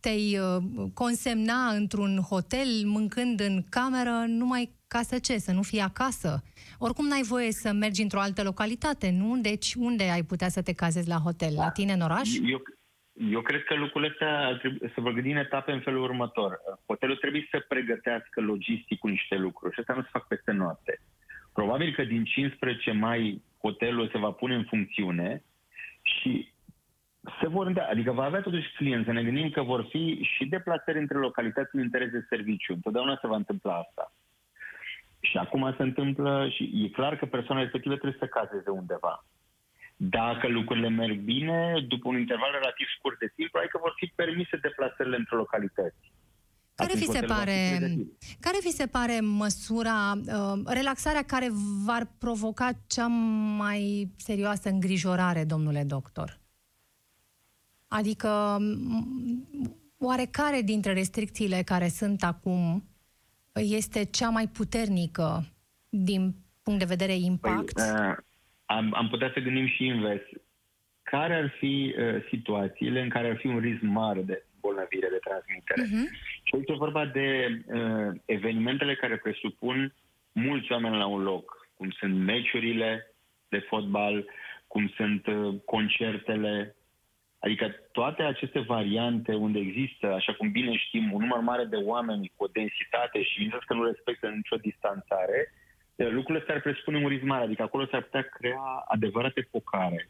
[0.00, 0.62] te-ai uh,
[0.94, 5.38] consemna într-un hotel mâncând în cameră numai ca să ce?
[5.38, 6.42] Să nu fii acasă?
[6.78, 9.40] Oricum n-ai voie să mergi într-o altă localitate, nu?
[9.40, 11.54] Deci unde ai putea să te cazezi la hotel?
[11.54, 12.28] La tine în oraș?
[12.54, 12.62] Eu,
[13.30, 14.60] eu cred că lucrurile astea
[14.94, 16.60] să vă gândi în etape în felul următor.
[16.86, 21.00] Hotelul trebuie să pregătească logisticul niște lucruri și asta nu se fac peste noapte.
[21.52, 25.44] Probabil că din 15 mai hotelul se va pune în funcțiune
[26.20, 26.52] și
[27.40, 29.06] se vor îndea, adică va avea totuși clienți.
[29.06, 32.72] Să ne gândim că vor fi și deplasări între localități în interes de serviciu.
[32.72, 34.12] Întotdeauna se va întâmpla asta.
[35.20, 39.24] Și acum se întâmplă și e clar că persoana respectivă trebuie să cazeze undeva.
[39.96, 44.12] Dacă lucrurile merg bine, după un interval relativ scurt de timp, probabil că vor fi
[44.14, 46.12] permise deplasările între localități.
[46.80, 47.78] Care vi, se pare,
[48.40, 51.48] care vi se pare măsura, uh, relaxarea care
[51.84, 53.06] v-ar provoca cea
[53.56, 56.38] mai serioasă îngrijorare, domnule doctor?
[57.88, 58.58] Adică,
[59.98, 62.84] oarecare dintre restricțiile care sunt acum
[63.52, 65.44] este cea mai puternică
[65.88, 67.72] din punct de vedere impact?
[67.72, 68.16] Păi, uh,
[68.64, 70.22] am, am putea să gândim și invers.
[71.02, 75.20] Care ar fi uh, situațiile în care ar fi un risc mare de bolnăvire, de
[75.28, 75.82] transmitere?
[75.86, 76.06] Uh-huh.
[76.50, 79.94] Și aici e vorba de uh, evenimentele care presupun
[80.32, 83.14] mulți oameni la un loc, cum sunt meciurile
[83.48, 84.24] de fotbal,
[84.66, 86.74] cum sunt uh, concertele,
[87.42, 92.32] Adică toate aceste variante unde există, așa cum bine știm, un număr mare de oameni
[92.36, 95.52] cu o densitate și bineînțeles că nu respectă nicio distanțare,
[95.96, 100.08] lucrurile astea ar presupune un risc mare, adică acolo s-ar putea crea adevărate focare.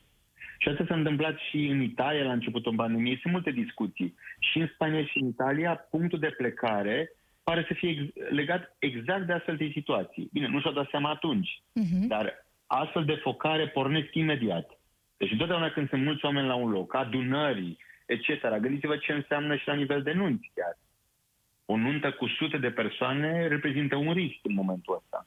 [0.63, 3.19] Și asta s-a întâmplat și în Italia la începutul pandemiei.
[3.21, 4.15] Sunt multe discuții.
[4.39, 7.13] Și în Spania și în Italia, punctul de plecare
[7.45, 10.29] pare să fie legat exact de astfel de situații.
[10.33, 12.07] Bine, nu și-au dat seama atunci, uh-huh.
[12.07, 14.79] dar astfel de focare pornesc imediat.
[15.17, 18.27] Deci întotdeauna când sunt mulți oameni la un loc, adunări, etc.,
[18.61, 20.79] gândiți-vă ce înseamnă și la nivel de nunți chiar.
[21.65, 25.27] O nuntă cu sute de persoane reprezintă un risc în momentul ăsta.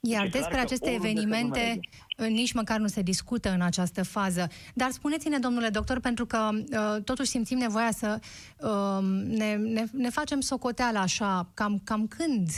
[0.00, 1.80] Iar deci despre aceste evenimente
[2.16, 4.48] nici măcar nu se discută în această fază.
[4.74, 8.20] Dar spuneți-ne, domnule doctor, pentru că uh, totuși simțim nevoia să
[8.60, 12.48] uh, ne, ne, ne facem socoteala așa, cam, cam când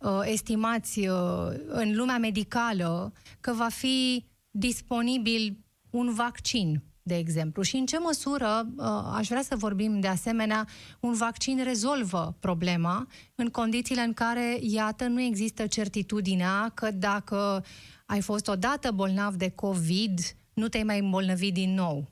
[0.00, 5.58] uh, estimați uh, în lumea medicală că va fi disponibil
[5.90, 8.84] un vaccin, de exemplu, și în ce măsură, uh,
[9.18, 10.64] aș vrea să vorbim de asemenea,
[11.00, 17.64] un vaccin rezolvă problema în condițiile în care, iată, nu există certitudinea că dacă
[18.06, 20.18] ai fost odată bolnav de COVID,
[20.54, 22.08] nu te-ai mai îmbolnăvit din nou.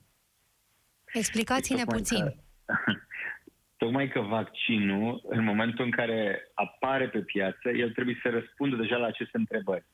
[1.12, 2.24] Explicați-ne Tocmai puțin.
[2.24, 2.34] Că,
[3.82, 8.96] tocmai că vaccinul, în momentul în care apare pe piață, el trebuie să răspundă deja
[8.96, 9.86] la aceste întrebări.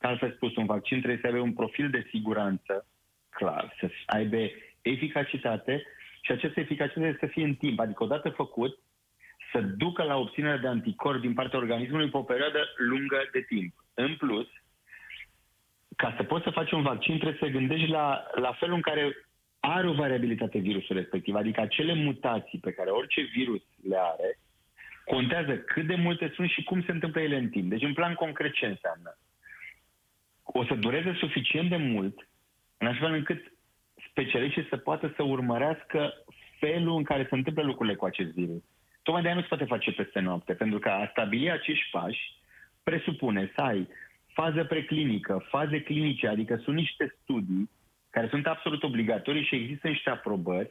[0.00, 2.86] Altfel spus, un vaccin trebuie să aibă un profil de siguranță
[3.34, 4.36] clar, să aibă
[4.82, 5.86] eficacitate
[6.20, 8.78] și această eficacitate să fie în timp, adică odată făcut,
[9.52, 13.74] să ducă la obținerea de anticorpi din partea organismului pe o perioadă lungă de timp.
[13.94, 14.46] În plus,
[15.96, 19.16] ca să poți să faci un vaccin, trebuie să gândești la, la felul în care
[19.60, 24.38] are o variabilitate virusul respectiv, adică acele mutații pe care orice virus le are,
[25.04, 27.70] contează cât de multe sunt și cum se întâmplă ele în timp.
[27.70, 29.18] Deci, în plan concret, ce înseamnă?
[30.42, 32.28] O să dureze suficient de mult,
[32.84, 33.52] în așa fel încât
[34.10, 36.12] specialiștii să poată să urmărească
[36.58, 38.62] felul în care se întâmplă lucrurile cu acest virus.
[39.02, 42.34] Tocmai de aia nu se poate face peste noapte, pentru că a stabili acești pași
[42.82, 43.88] presupune să ai
[44.26, 47.70] fază preclinică, faze clinice, adică sunt niște studii
[48.10, 50.70] care sunt absolut obligatorii și există niște aprobări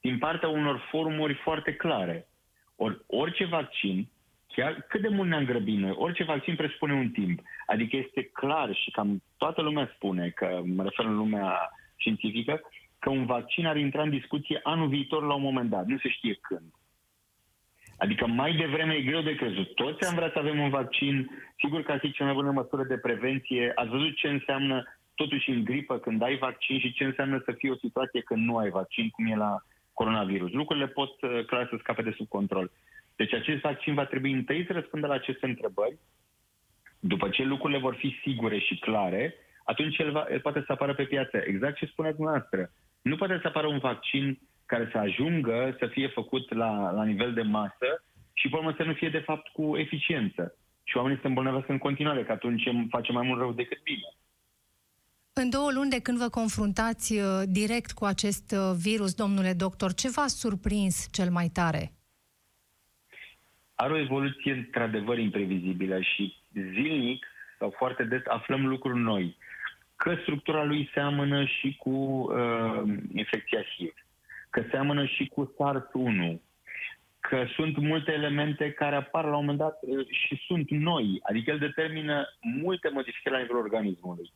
[0.00, 2.28] din partea unor forumuri foarte clare.
[2.76, 4.08] Or, orice vaccin,
[4.52, 7.40] chiar cât de mult ne-am grăbit noi, orice vaccin presupune un timp.
[7.66, 12.60] Adică este clar și cam toată lumea spune, că mă refer în lumea științifică,
[12.98, 15.86] că un vaccin ar intra în discuție anul viitor la un moment dat.
[15.86, 16.72] Nu se știe când.
[17.98, 19.74] Adică mai devreme e greu de crezut.
[19.74, 22.84] Toți am vrea să avem un vaccin, sigur că ar fi cea mai bună măsură
[22.84, 23.72] de prevenție.
[23.74, 24.84] Ați văzut ce înseamnă
[25.14, 28.56] totuși în gripă când ai vaccin și ce înseamnă să fie o situație când nu
[28.56, 30.50] ai vaccin, cum e la coronavirus.
[30.52, 32.70] Lucrurile pot uh, clar să scape de sub control.
[33.20, 35.98] Deci acest vaccin va trebui întâi să răspundă la aceste întrebări.
[37.00, 40.94] După ce lucrurile vor fi sigure și clare, atunci el, va, el poate să apară
[40.94, 41.36] pe piață.
[41.36, 42.70] Exact ce spuneați dumneavoastră.
[43.02, 47.32] Nu poate să apară un vaccin care să ajungă să fie făcut la, la nivel
[47.32, 50.54] de masă și pe urmă să nu fie de fapt cu eficiență.
[50.84, 54.08] Și oamenii să îmbolnăvească în continuare, că atunci face mai mult rău decât bine.
[55.32, 59.94] În două luni de când vă confruntați uh, direct cu acest uh, virus, domnule doctor,
[59.94, 61.92] ce v-a surprins cel mai tare?
[63.80, 67.26] Are o evoluție într-adevăr imprevizibilă și zilnic
[67.58, 69.36] sau foarte des aflăm lucruri noi.
[69.96, 72.82] Că structura lui seamănă și cu uh,
[73.14, 73.94] infecția HIV,
[74.50, 76.36] că seamănă și cu SARS-1,
[77.20, 81.50] că sunt multe elemente care apar la un moment dat uh, și sunt noi, adică
[81.50, 84.32] el determină multe modificări la nivelul organismului.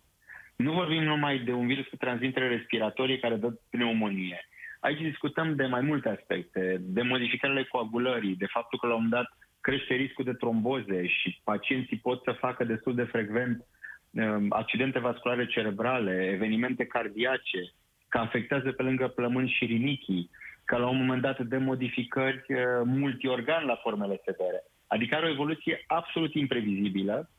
[0.57, 4.49] Nu vorbim numai de un virus cu transmitere respiratorie care dă pneumonie.
[4.85, 9.23] Aici discutăm de mai multe aspecte, de modificările coagulării, de faptul că la un moment
[9.23, 13.67] dat crește riscul de tromboze și pacienții pot să facă destul de frecvent
[14.11, 17.73] um, accidente vasculare cerebrale, evenimente cardiace,
[18.09, 20.31] că afectează pe lângă plămâni și rinichii,
[20.65, 24.63] că la un moment dat de modificări uh, multiorgan la formele severe.
[24.87, 27.31] Adică are o evoluție absolut imprevizibilă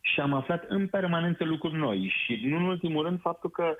[0.00, 2.14] și am aflat în permanență lucruri noi.
[2.24, 3.76] Și nu în ultimul rând faptul că uh,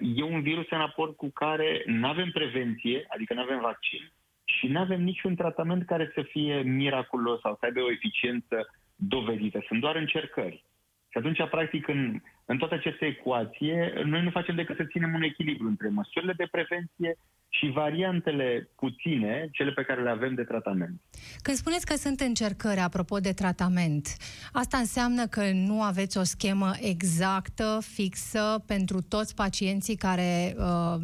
[0.00, 4.12] e un virus în raport cu care nu avem prevenție, adică nu avem vaccin,
[4.44, 9.64] și nu avem niciun tratament care să fie miraculos sau să aibă o eficiență dovedită.
[9.66, 10.64] Sunt doar încercări.
[11.08, 15.22] Și atunci, practic, în, în toată această ecuație, noi nu facem decât să ținem un
[15.22, 17.16] echilibru între măsurile de prevenție
[17.48, 21.00] și variantele puține, cele pe care le avem de tratament.
[21.42, 24.06] Când spuneți că sunt încercări apropo de tratament,
[24.52, 30.96] asta înseamnă că nu aveți o schemă exactă, fixă pentru toți pacienții care uh,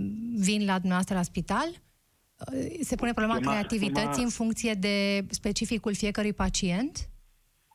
[0.47, 1.69] vin la dumneavoastră la spital?
[1.69, 4.25] Uh, se pune problema schema, creativității schema...
[4.25, 6.99] în funcție de specificul fiecărui pacient?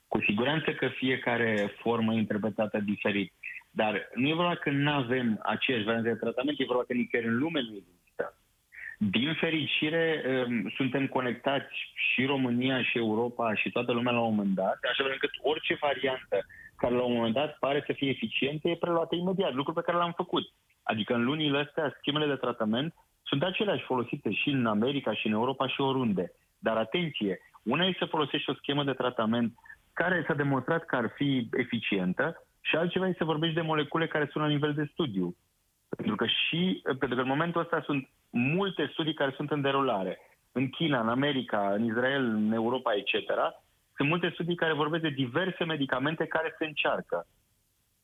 [0.08, 3.34] Cu siguranță că fiecare formă interpretată diferit.
[3.75, 7.29] Dar nu e vorba că nu avem aceeași variantă de tratament, e vorba că nicăieri
[7.29, 8.38] în lume nu există.
[8.97, 14.55] Din fericire, um, suntem conectați și România și Europa și toată lumea la un moment
[14.55, 16.38] dat, așa încât orice variantă
[16.77, 19.97] care la un moment dat pare să fie eficientă e preluată imediat, lucru pe care
[19.97, 20.53] l-am făcut.
[20.83, 25.33] Adică în lunile astea, schemele de tratament sunt aceleași folosite și în America și în
[25.33, 26.31] Europa și oriunde.
[26.59, 29.53] Dar atenție, una e să folosești o schemă de tratament
[29.93, 34.30] care s-a demonstrat că ar fi eficientă și altceva e să vorbești de molecule care
[34.32, 35.36] sunt la nivel de studiu.
[35.97, 40.19] Pentru că și, pentru că în momentul ăsta sunt multe studii care sunt în derulare.
[40.51, 43.13] În China, în America, în Israel, în Europa, etc.
[43.95, 47.28] Sunt multe studii care vorbesc de diverse medicamente care se încearcă.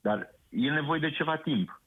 [0.01, 1.81] Dar e nevoie de ceva timp.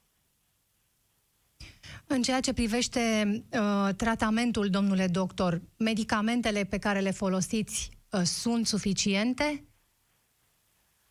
[2.06, 8.66] În ceea ce privește uh, tratamentul, domnule doctor, medicamentele pe care le folosiți uh, sunt
[8.66, 9.64] suficiente?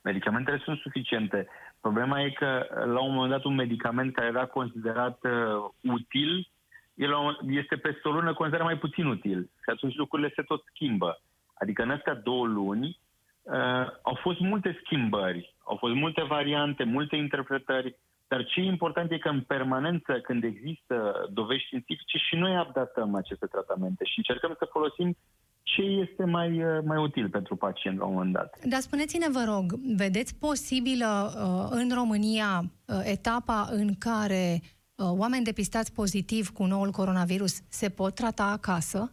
[0.03, 1.47] Medicamentele sunt suficiente.
[1.81, 6.47] Problema e că la un moment dat un medicament care era considerat uh, util
[6.93, 11.21] el este peste o lună considerat mai puțin util și atunci lucrurile se tot schimbă.
[11.53, 12.99] Adică în astea două luni
[13.41, 17.95] uh, au fost multe schimbări, au fost multe variante, multe interpretări,
[18.27, 23.15] Dar ce e important e că în permanență, când există dovești științifice, și noi updatăm
[23.15, 25.17] aceste tratamente și încercăm să folosim
[25.63, 28.65] ce este mai, mai util pentru pacient la un moment dat.
[28.65, 35.43] Dar spuneți-ne, vă rog, vedeți posibilă uh, în România uh, etapa în care uh, oameni
[35.43, 39.11] depistați pozitiv cu noul coronavirus se pot trata acasă?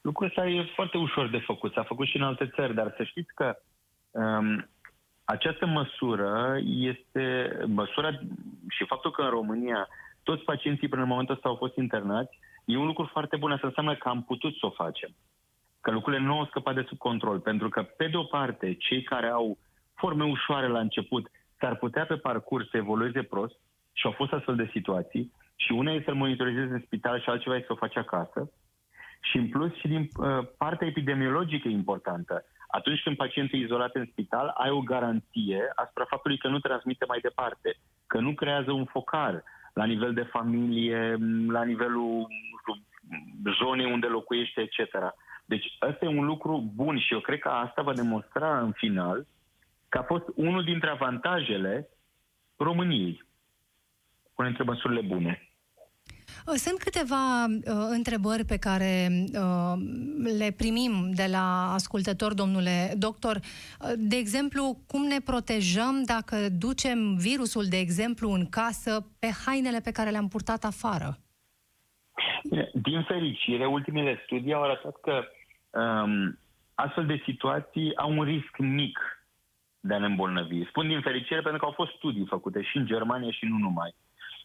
[0.00, 1.72] Lucrul ăsta e foarte ușor de făcut.
[1.72, 3.56] S-a făcut și în alte țări, dar să știți că
[4.10, 4.68] um,
[5.24, 8.10] această măsură este măsura
[8.68, 9.88] și faptul că în România
[10.22, 13.52] toți pacienții până în momentul ăsta au fost internați, e un lucru foarte bun.
[13.52, 15.10] Asta înseamnă că am putut să o facem.
[15.80, 17.40] Că lucrurile nu au scăpat de sub control.
[17.40, 19.58] Pentru că, pe de o parte, cei care au
[19.94, 23.54] forme ușoare la început s-ar putea pe parcurs să evolueze prost
[23.92, 27.56] și au fost astfel de situații și una e să-l monitorizezi în spital și altceva
[27.56, 28.50] e să o faci acasă.
[29.20, 34.08] Și în plus și din uh, partea epidemiologică importantă atunci când pacientul e izolat în
[34.10, 37.76] spital, ai o garanție asupra faptului că nu transmite mai departe,
[38.06, 39.44] că nu creează un focar
[39.76, 41.16] la nivel de familie,
[41.48, 42.26] la nivelul
[43.58, 44.78] zonei unde locuiește, etc.
[45.44, 49.26] Deci ăsta e un lucru bun și eu cred că asta va demonstra în final
[49.88, 51.88] că a fost unul dintre avantajele
[52.56, 53.24] României.
[54.34, 55.45] Una dintre măsurile bune.
[56.48, 59.74] Uh, sunt câteva uh, întrebări pe care uh,
[60.38, 63.36] le primim de la ascultători, domnule doctor.
[63.36, 69.80] Uh, de exemplu, cum ne protejăm dacă ducem virusul, de exemplu, în casă pe hainele
[69.80, 71.18] pe care le-am purtat afară?
[72.72, 75.24] din fericire, ultimele studii au arătat că
[75.80, 76.38] um,
[76.74, 78.98] astfel de situații au un risc mic
[79.80, 80.66] de a ne îmbolnăvi.
[80.68, 83.94] Spun din fericire pentru că au fost studii făcute și în Germania și nu numai.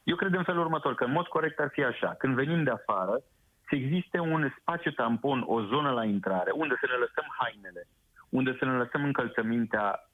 [0.03, 2.15] Eu cred în felul următor, că în mod corect ar fi așa.
[2.17, 3.21] Când venim de afară,
[3.69, 7.87] să existe un spațiu tampon, o zonă la intrare, unde să ne lăsăm hainele,
[8.29, 10.09] unde să ne lăsăm încălțămintea,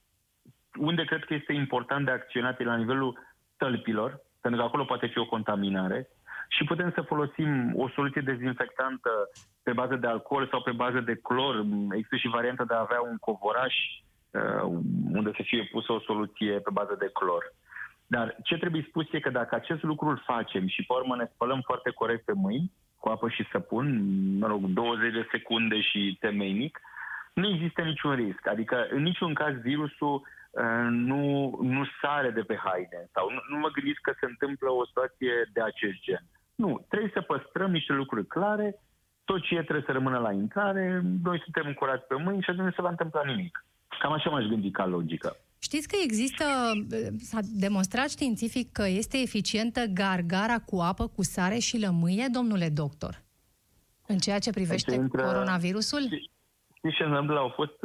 [0.78, 3.20] unde cred că este important de acționat la nivelul
[3.58, 6.10] tălpilor, pentru că acolo poate fi o contaminare,
[6.48, 9.10] și putem să folosim o soluție dezinfectantă
[9.64, 11.66] pe bază de alcool sau pe bază de clor.
[11.92, 13.76] Există și varianta de a avea un covoraș
[14.32, 14.62] uh,
[15.14, 17.54] unde să fie pusă o soluție pe bază de clor.
[18.08, 21.30] Dar ce trebuie spus e că dacă acest lucru îl facem și pe urmă ne
[21.34, 23.86] spălăm foarte corect pe mâini, cu apă și săpun,
[24.38, 26.80] mă rog, 20 de secunde și temeinic,
[27.34, 28.48] nu există niciun risc.
[28.48, 33.58] Adică în niciun caz virusul uh, nu, nu sare de pe haine sau nu, nu
[33.58, 36.24] mă gândesc că se întâmplă o situație de acest gen.
[36.56, 38.76] Nu, trebuie să păstrăm niște lucruri clare,
[39.26, 42.66] tot ce e trebuie să rămână la intrare, noi suntem curați pe mâini și atunci
[42.66, 43.66] nu se va întâmpla nimic.
[44.00, 45.38] Cam așa m-aș gândi ca logică.
[45.68, 46.46] Știți că există,
[47.30, 53.24] s-a demonstrat științific că este eficientă gargara cu apă, cu sare și lămâie, domnule doctor?
[54.08, 55.24] În ceea ce privește deci, intră...
[55.24, 56.04] coronavirusul?
[56.78, 57.38] Știți ce întâmplă?
[57.40, 57.78] Au fost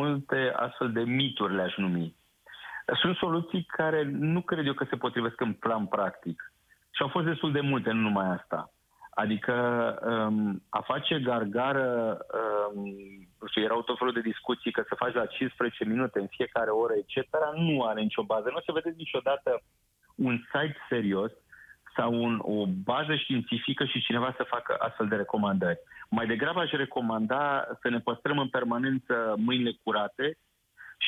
[0.00, 2.16] multe astfel de mituri, le-aș numi.
[3.00, 6.52] Sunt soluții care nu cred eu că se potrivesc în plan practic.
[6.90, 8.72] Și au fost destul de multe, nu numai asta.
[9.22, 9.54] Adică
[10.10, 12.18] um, a face gargară,
[12.74, 12.84] um,
[13.48, 16.92] știu, erau tot felul de discuții că să faci la 15 minute în fiecare oră,
[16.96, 18.48] etc., nu are nicio bază.
[18.48, 19.62] Nu o să vedeți niciodată
[20.14, 21.32] un site serios
[21.96, 25.78] sau un, o bază științifică și cineva să facă astfel de recomandări.
[26.08, 30.36] Mai degrabă aș recomanda să ne păstrăm în permanență mâinile curate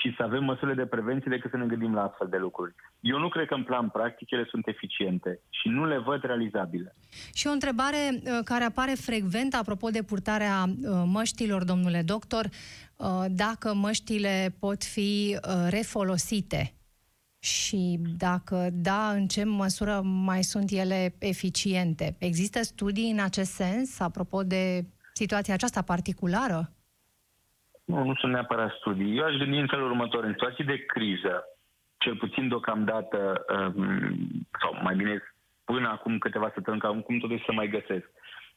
[0.00, 2.74] și să avem măsurile de prevenție decât să ne gândim la astfel de lucruri.
[3.00, 6.94] Eu nu cred că în plan practic ele sunt eficiente și nu le văd realizabile.
[7.34, 12.44] Și o întrebare uh, care apare frecvent apropo de purtarea uh, măștilor, domnule doctor,
[12.96, 16.74] uh, dacă măștile pot fi refolosite
[17.38, 22.16] și dacă da, în ce măsură mai sunt ele eficiente?
[22.18, 26.72] Există studii în acest sens, apropo de situația aceasta particulară?
[27.92, 29.18] Nu, nu sunt neapărat studii.
[29.18, 30.24] Eu aș gândi în felul următor.
[30.24, 31.44] În situații de criză,
[31.98, 33.44] cel puțin deocamdată,
[33.76, 35.22] um, sau mai bine
[35.64, 38.06] până acum câteva săptămâni, că acum totuși să mai găsesc.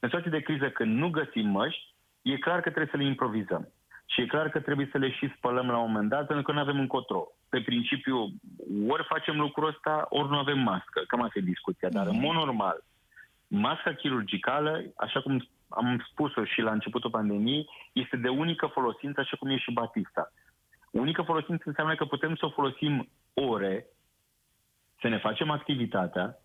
[0.00, 3.68] În situații de criză, când nu găsim măști, e clar că trebuie să le improvizăm.
[4.06, 6.52] Și e clar că trebuie să le și spălăm la un moment dat, pentru că
[6.52, 7.26] nu avem încotro.
[7.48, 8.16] Pe principiu,
[8.88, 11.02] ori facem lucrul ăsta, ori nu avem mască.
[11.06, 11.88] Cam asta e discuția.
[11.88, 12.84] Dar, în mod normal,
[13.46, 15.46] masca chirurgicală, așa cum
[15.76, 20.32] am spus-o și la începutul pandemiei, este de unică folosință, așa cum e și Batista.
[20.90, 23.86] Unică folosință înseamnă că putem să o folosim ore,
[25.00, 26.38] să ne facem activitatea,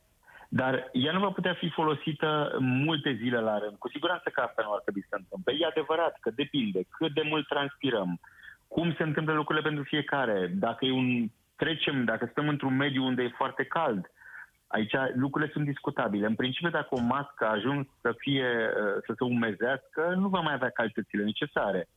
[0.50, 3.78] dar ea nu va putea fi folosită multe zile la rând.
[3.78, 5.54] Cu siguranță că asta nu ar trebui să se întâmple.
[5.54, 8.20] E adevărat că depinde cât de mult transpirăm,
[8.68, 13.24] cum se întâmplă lucrurile pentru fiecare, dacă e un trecem, dacă stăm într-un mediu unde
[13.24, 14.12] e foarte cald,
[14.72, 16.26] Aici lucrurile sunt discutabile.
[16.26, 20.40] În principiu, dacă o mască a ajuns să, fie, uh, să se umezească, nu va
[20.40, 21.88] mai avea calitățile necesare.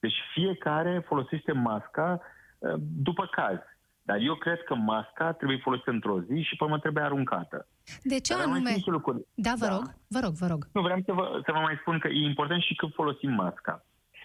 [0.00, 2.20] Deci fiecare folosește masca
[2.58, 3.58] uh, după caz.
[4.02, 7.66] Dar eu cred că masca trebuie folosită într-o zi și pe urmă trebuie aruncată.
[8.02, 8.60] De ce Dar mai anume?
[8.64, 9.26] sunt niște lucruri.
[9.34, 9.72] Da, vă Da.
[9.72, 10.66] rog, vă rog, vă rog.
[10.72, 13.84] Nu, vreau să vă, să vă mai spun că e important și când folosim masca.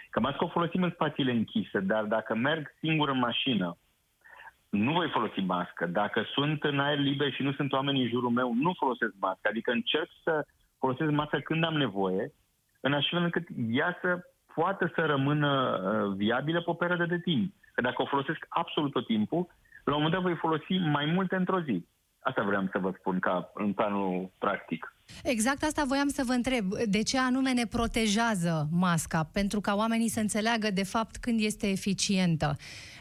[0.09, 3.77] Că masca o folosim în spațiile închise, dar dacă merg singur în mașină,
[4.77, 5.85] nu voi folosi mască.
[5.85, 9.47] Dacă sunt în aer liber și nu sunt oameni în jurul meu, nu folosesc mască.
[9.49, 10.45] Adică încerc să
[10.77, 12.33] folosesc mască când am nevoie,
[12.79, 14.19] în așa fel încât ea să
[14.53, 17.53] poată să rămână uh, viabilă pe o perioadă de timp.
[17.73, 19.47] Că dacă o folosesc absolut tot timpul,
[19.83, 21.85] la un moment dat voi folosi mai multe într-o zi.
[22.19, 24.95] Asta vreau să vă spun ca în planul practic.
[25.23, 26.65] Exact asta voiam să vă întreb.
[26.85, 29.29] De ce anume ne protejează masca?
[29.33, 32.55] Pentru ca oamenii să înțeleagă de fapt când este eficientă.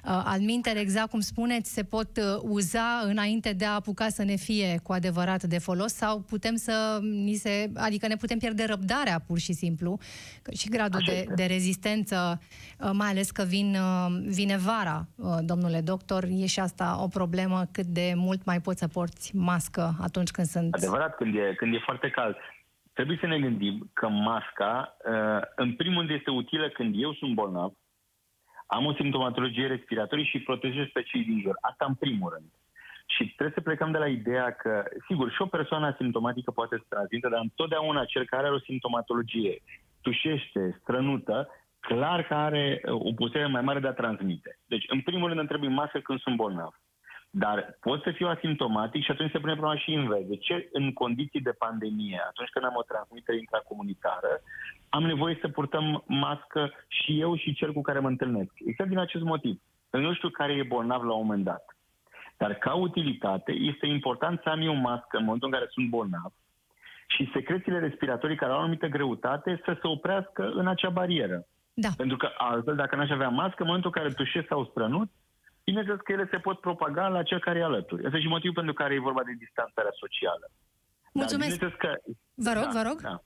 [0.06, 4.24] Uh, Al minter, exact cum spuneți, se pot uh, uza înainte de a apuca să
[4.24, 8.64] ne fie cu adevărat de folos sau putem să ni se, adică ne putem pierde
[8.64, 9.98] răbdarea pur și simplu
[10.42, 11.34] că și gradul Așa de, este.
[11.34, 12.40] de rezistență,
[12.80, 17.08] uh, mai ales că vin, uh, vine vara, uh, domnule doctor, e și asta o
[17.08, 21.54] problemă cât de mult mai poți să porți mască atunci când sunt Adevărat, când e,
[21.56, 22.36] când e foarte cald.
[22.92, 27.34] Trebuie să ne gândim că masca, uh, în primul rând, este utilă când eu sunt
[27.34, 27.72] bolnav,
[28.66, 31.56] am o simptomatologie respiratorie și protejez pe cei din jur.
[31.60, 32.50] Asta în primul rând.
[33.06, 36.84] Și trebuie să plecăm de la ideea că, sigur, și o persoană asimptomatică poate să
[36.88, 39.62] transmită, dar întotdeauna cel care are o simptomatologie,
[40.00, 41.48] tușește, strănută,
[41.80, 44.58] clar că are uh, o putere mai mare de a transmite.
[44.66, 46.74] Deci, în primul rând, îmi trebuie mască când sunt bolnav.
[47.30, 50.26] Dar pot să fiu asimptomatic și atunci se pune problema și invers.
[50.26, 54.32] De ce în condiții de pandemie, atunci când am o transmitere intracomunitară,
[54.88, 58.52] am nevoie să purtăm mască și eu și cel cu care mă întâlnesc?
[58.66, 59.60] Exact din acest motiv.
[59.90, 61.64] Pentru că Nu știu care e bolnav la un moment dat.
[62.36, 66.32] Dar ca utilitate este important să am eu mască în momentul în care sunt bolnav
[67.06, 71.46] și secrețiile respiratorii care au o anumită greutate să se oprească în acea barieră.
[71.74, 71.88] Da.
[71.96, 75.08] Pentru că altfel, dacă n-aș avea mască, în momentul în care tușesc sau strănut,
[75.64, 78.04] bineînțeles că ele se pot propaga la cel care e alături.
[78.04, 80.50] Asta e și motivul pentru care e vorba de distanțarea socială.
[81.12, 81.58] Mulțumesc.
[81.58, 82.12] Dar bineînțeles că...
[82.34, 83.00] Vă rog, vă rog.
[83.00, 83.20] Da.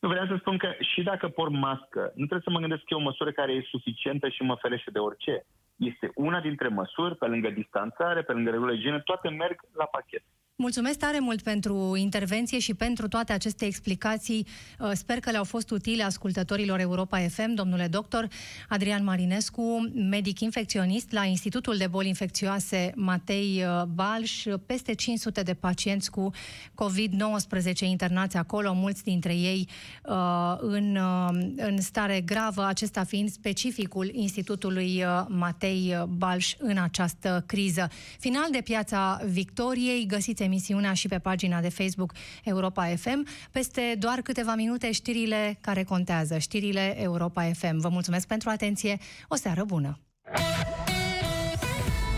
[0.00, 2.94] Nu vreau să spun că și dacă port mască, nu trebuie să mă gândesc că
[2.94, 5.44] e o măsură care e suficientă și mă ferește de orice.
[5.76, 10.22] Este una dintre măsuri, pe lângă distanțare, pe lângă regulile igiene, toate merg la pachet.
[10.60, 14.46] Mulțumesc tare mult pentru intervenție și pentru toate aceste explicații.
[14.78, 17.54] Uh, Sper că le-au fost utile ascultătorilor Europa FM.
[17.54, 18.28] Domnule doctor
[18.68, 25.54] Adrian Marinescu, medic infecționist la Institutul de Boli Infecțioase Matei uh, Balș, peste 500 de
[25.54, 26.30] pacienți cu
[26.74, 29.68] COVID-19 internați acolo, mulți dintre ei
[30.04, 37.44] uh, în, uh, în stare gravă, acesta fiind specificul Institutului uh, Matei Balș în această
[37.46, 37.88] criză.
[38.18, 42.12] Final de Piața Victoriei, găsiți emisiunea și pe pagina de Facebook
[42.44, 43.26] Europa FM.
[43.50, 47.80] Peste doar câteva minute știrile care contează, știrile Europa FM.
[47.80, 48.98] Vă mulțumesc pentru atenție,
[49.28, 49.98] o seară bună!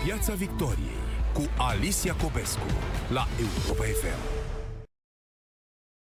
[0.04, 1.02] Piața Victoriei
[1.32, 2.66] cu Alicia Cobescu
[3.12, 4.41] la Europa FM.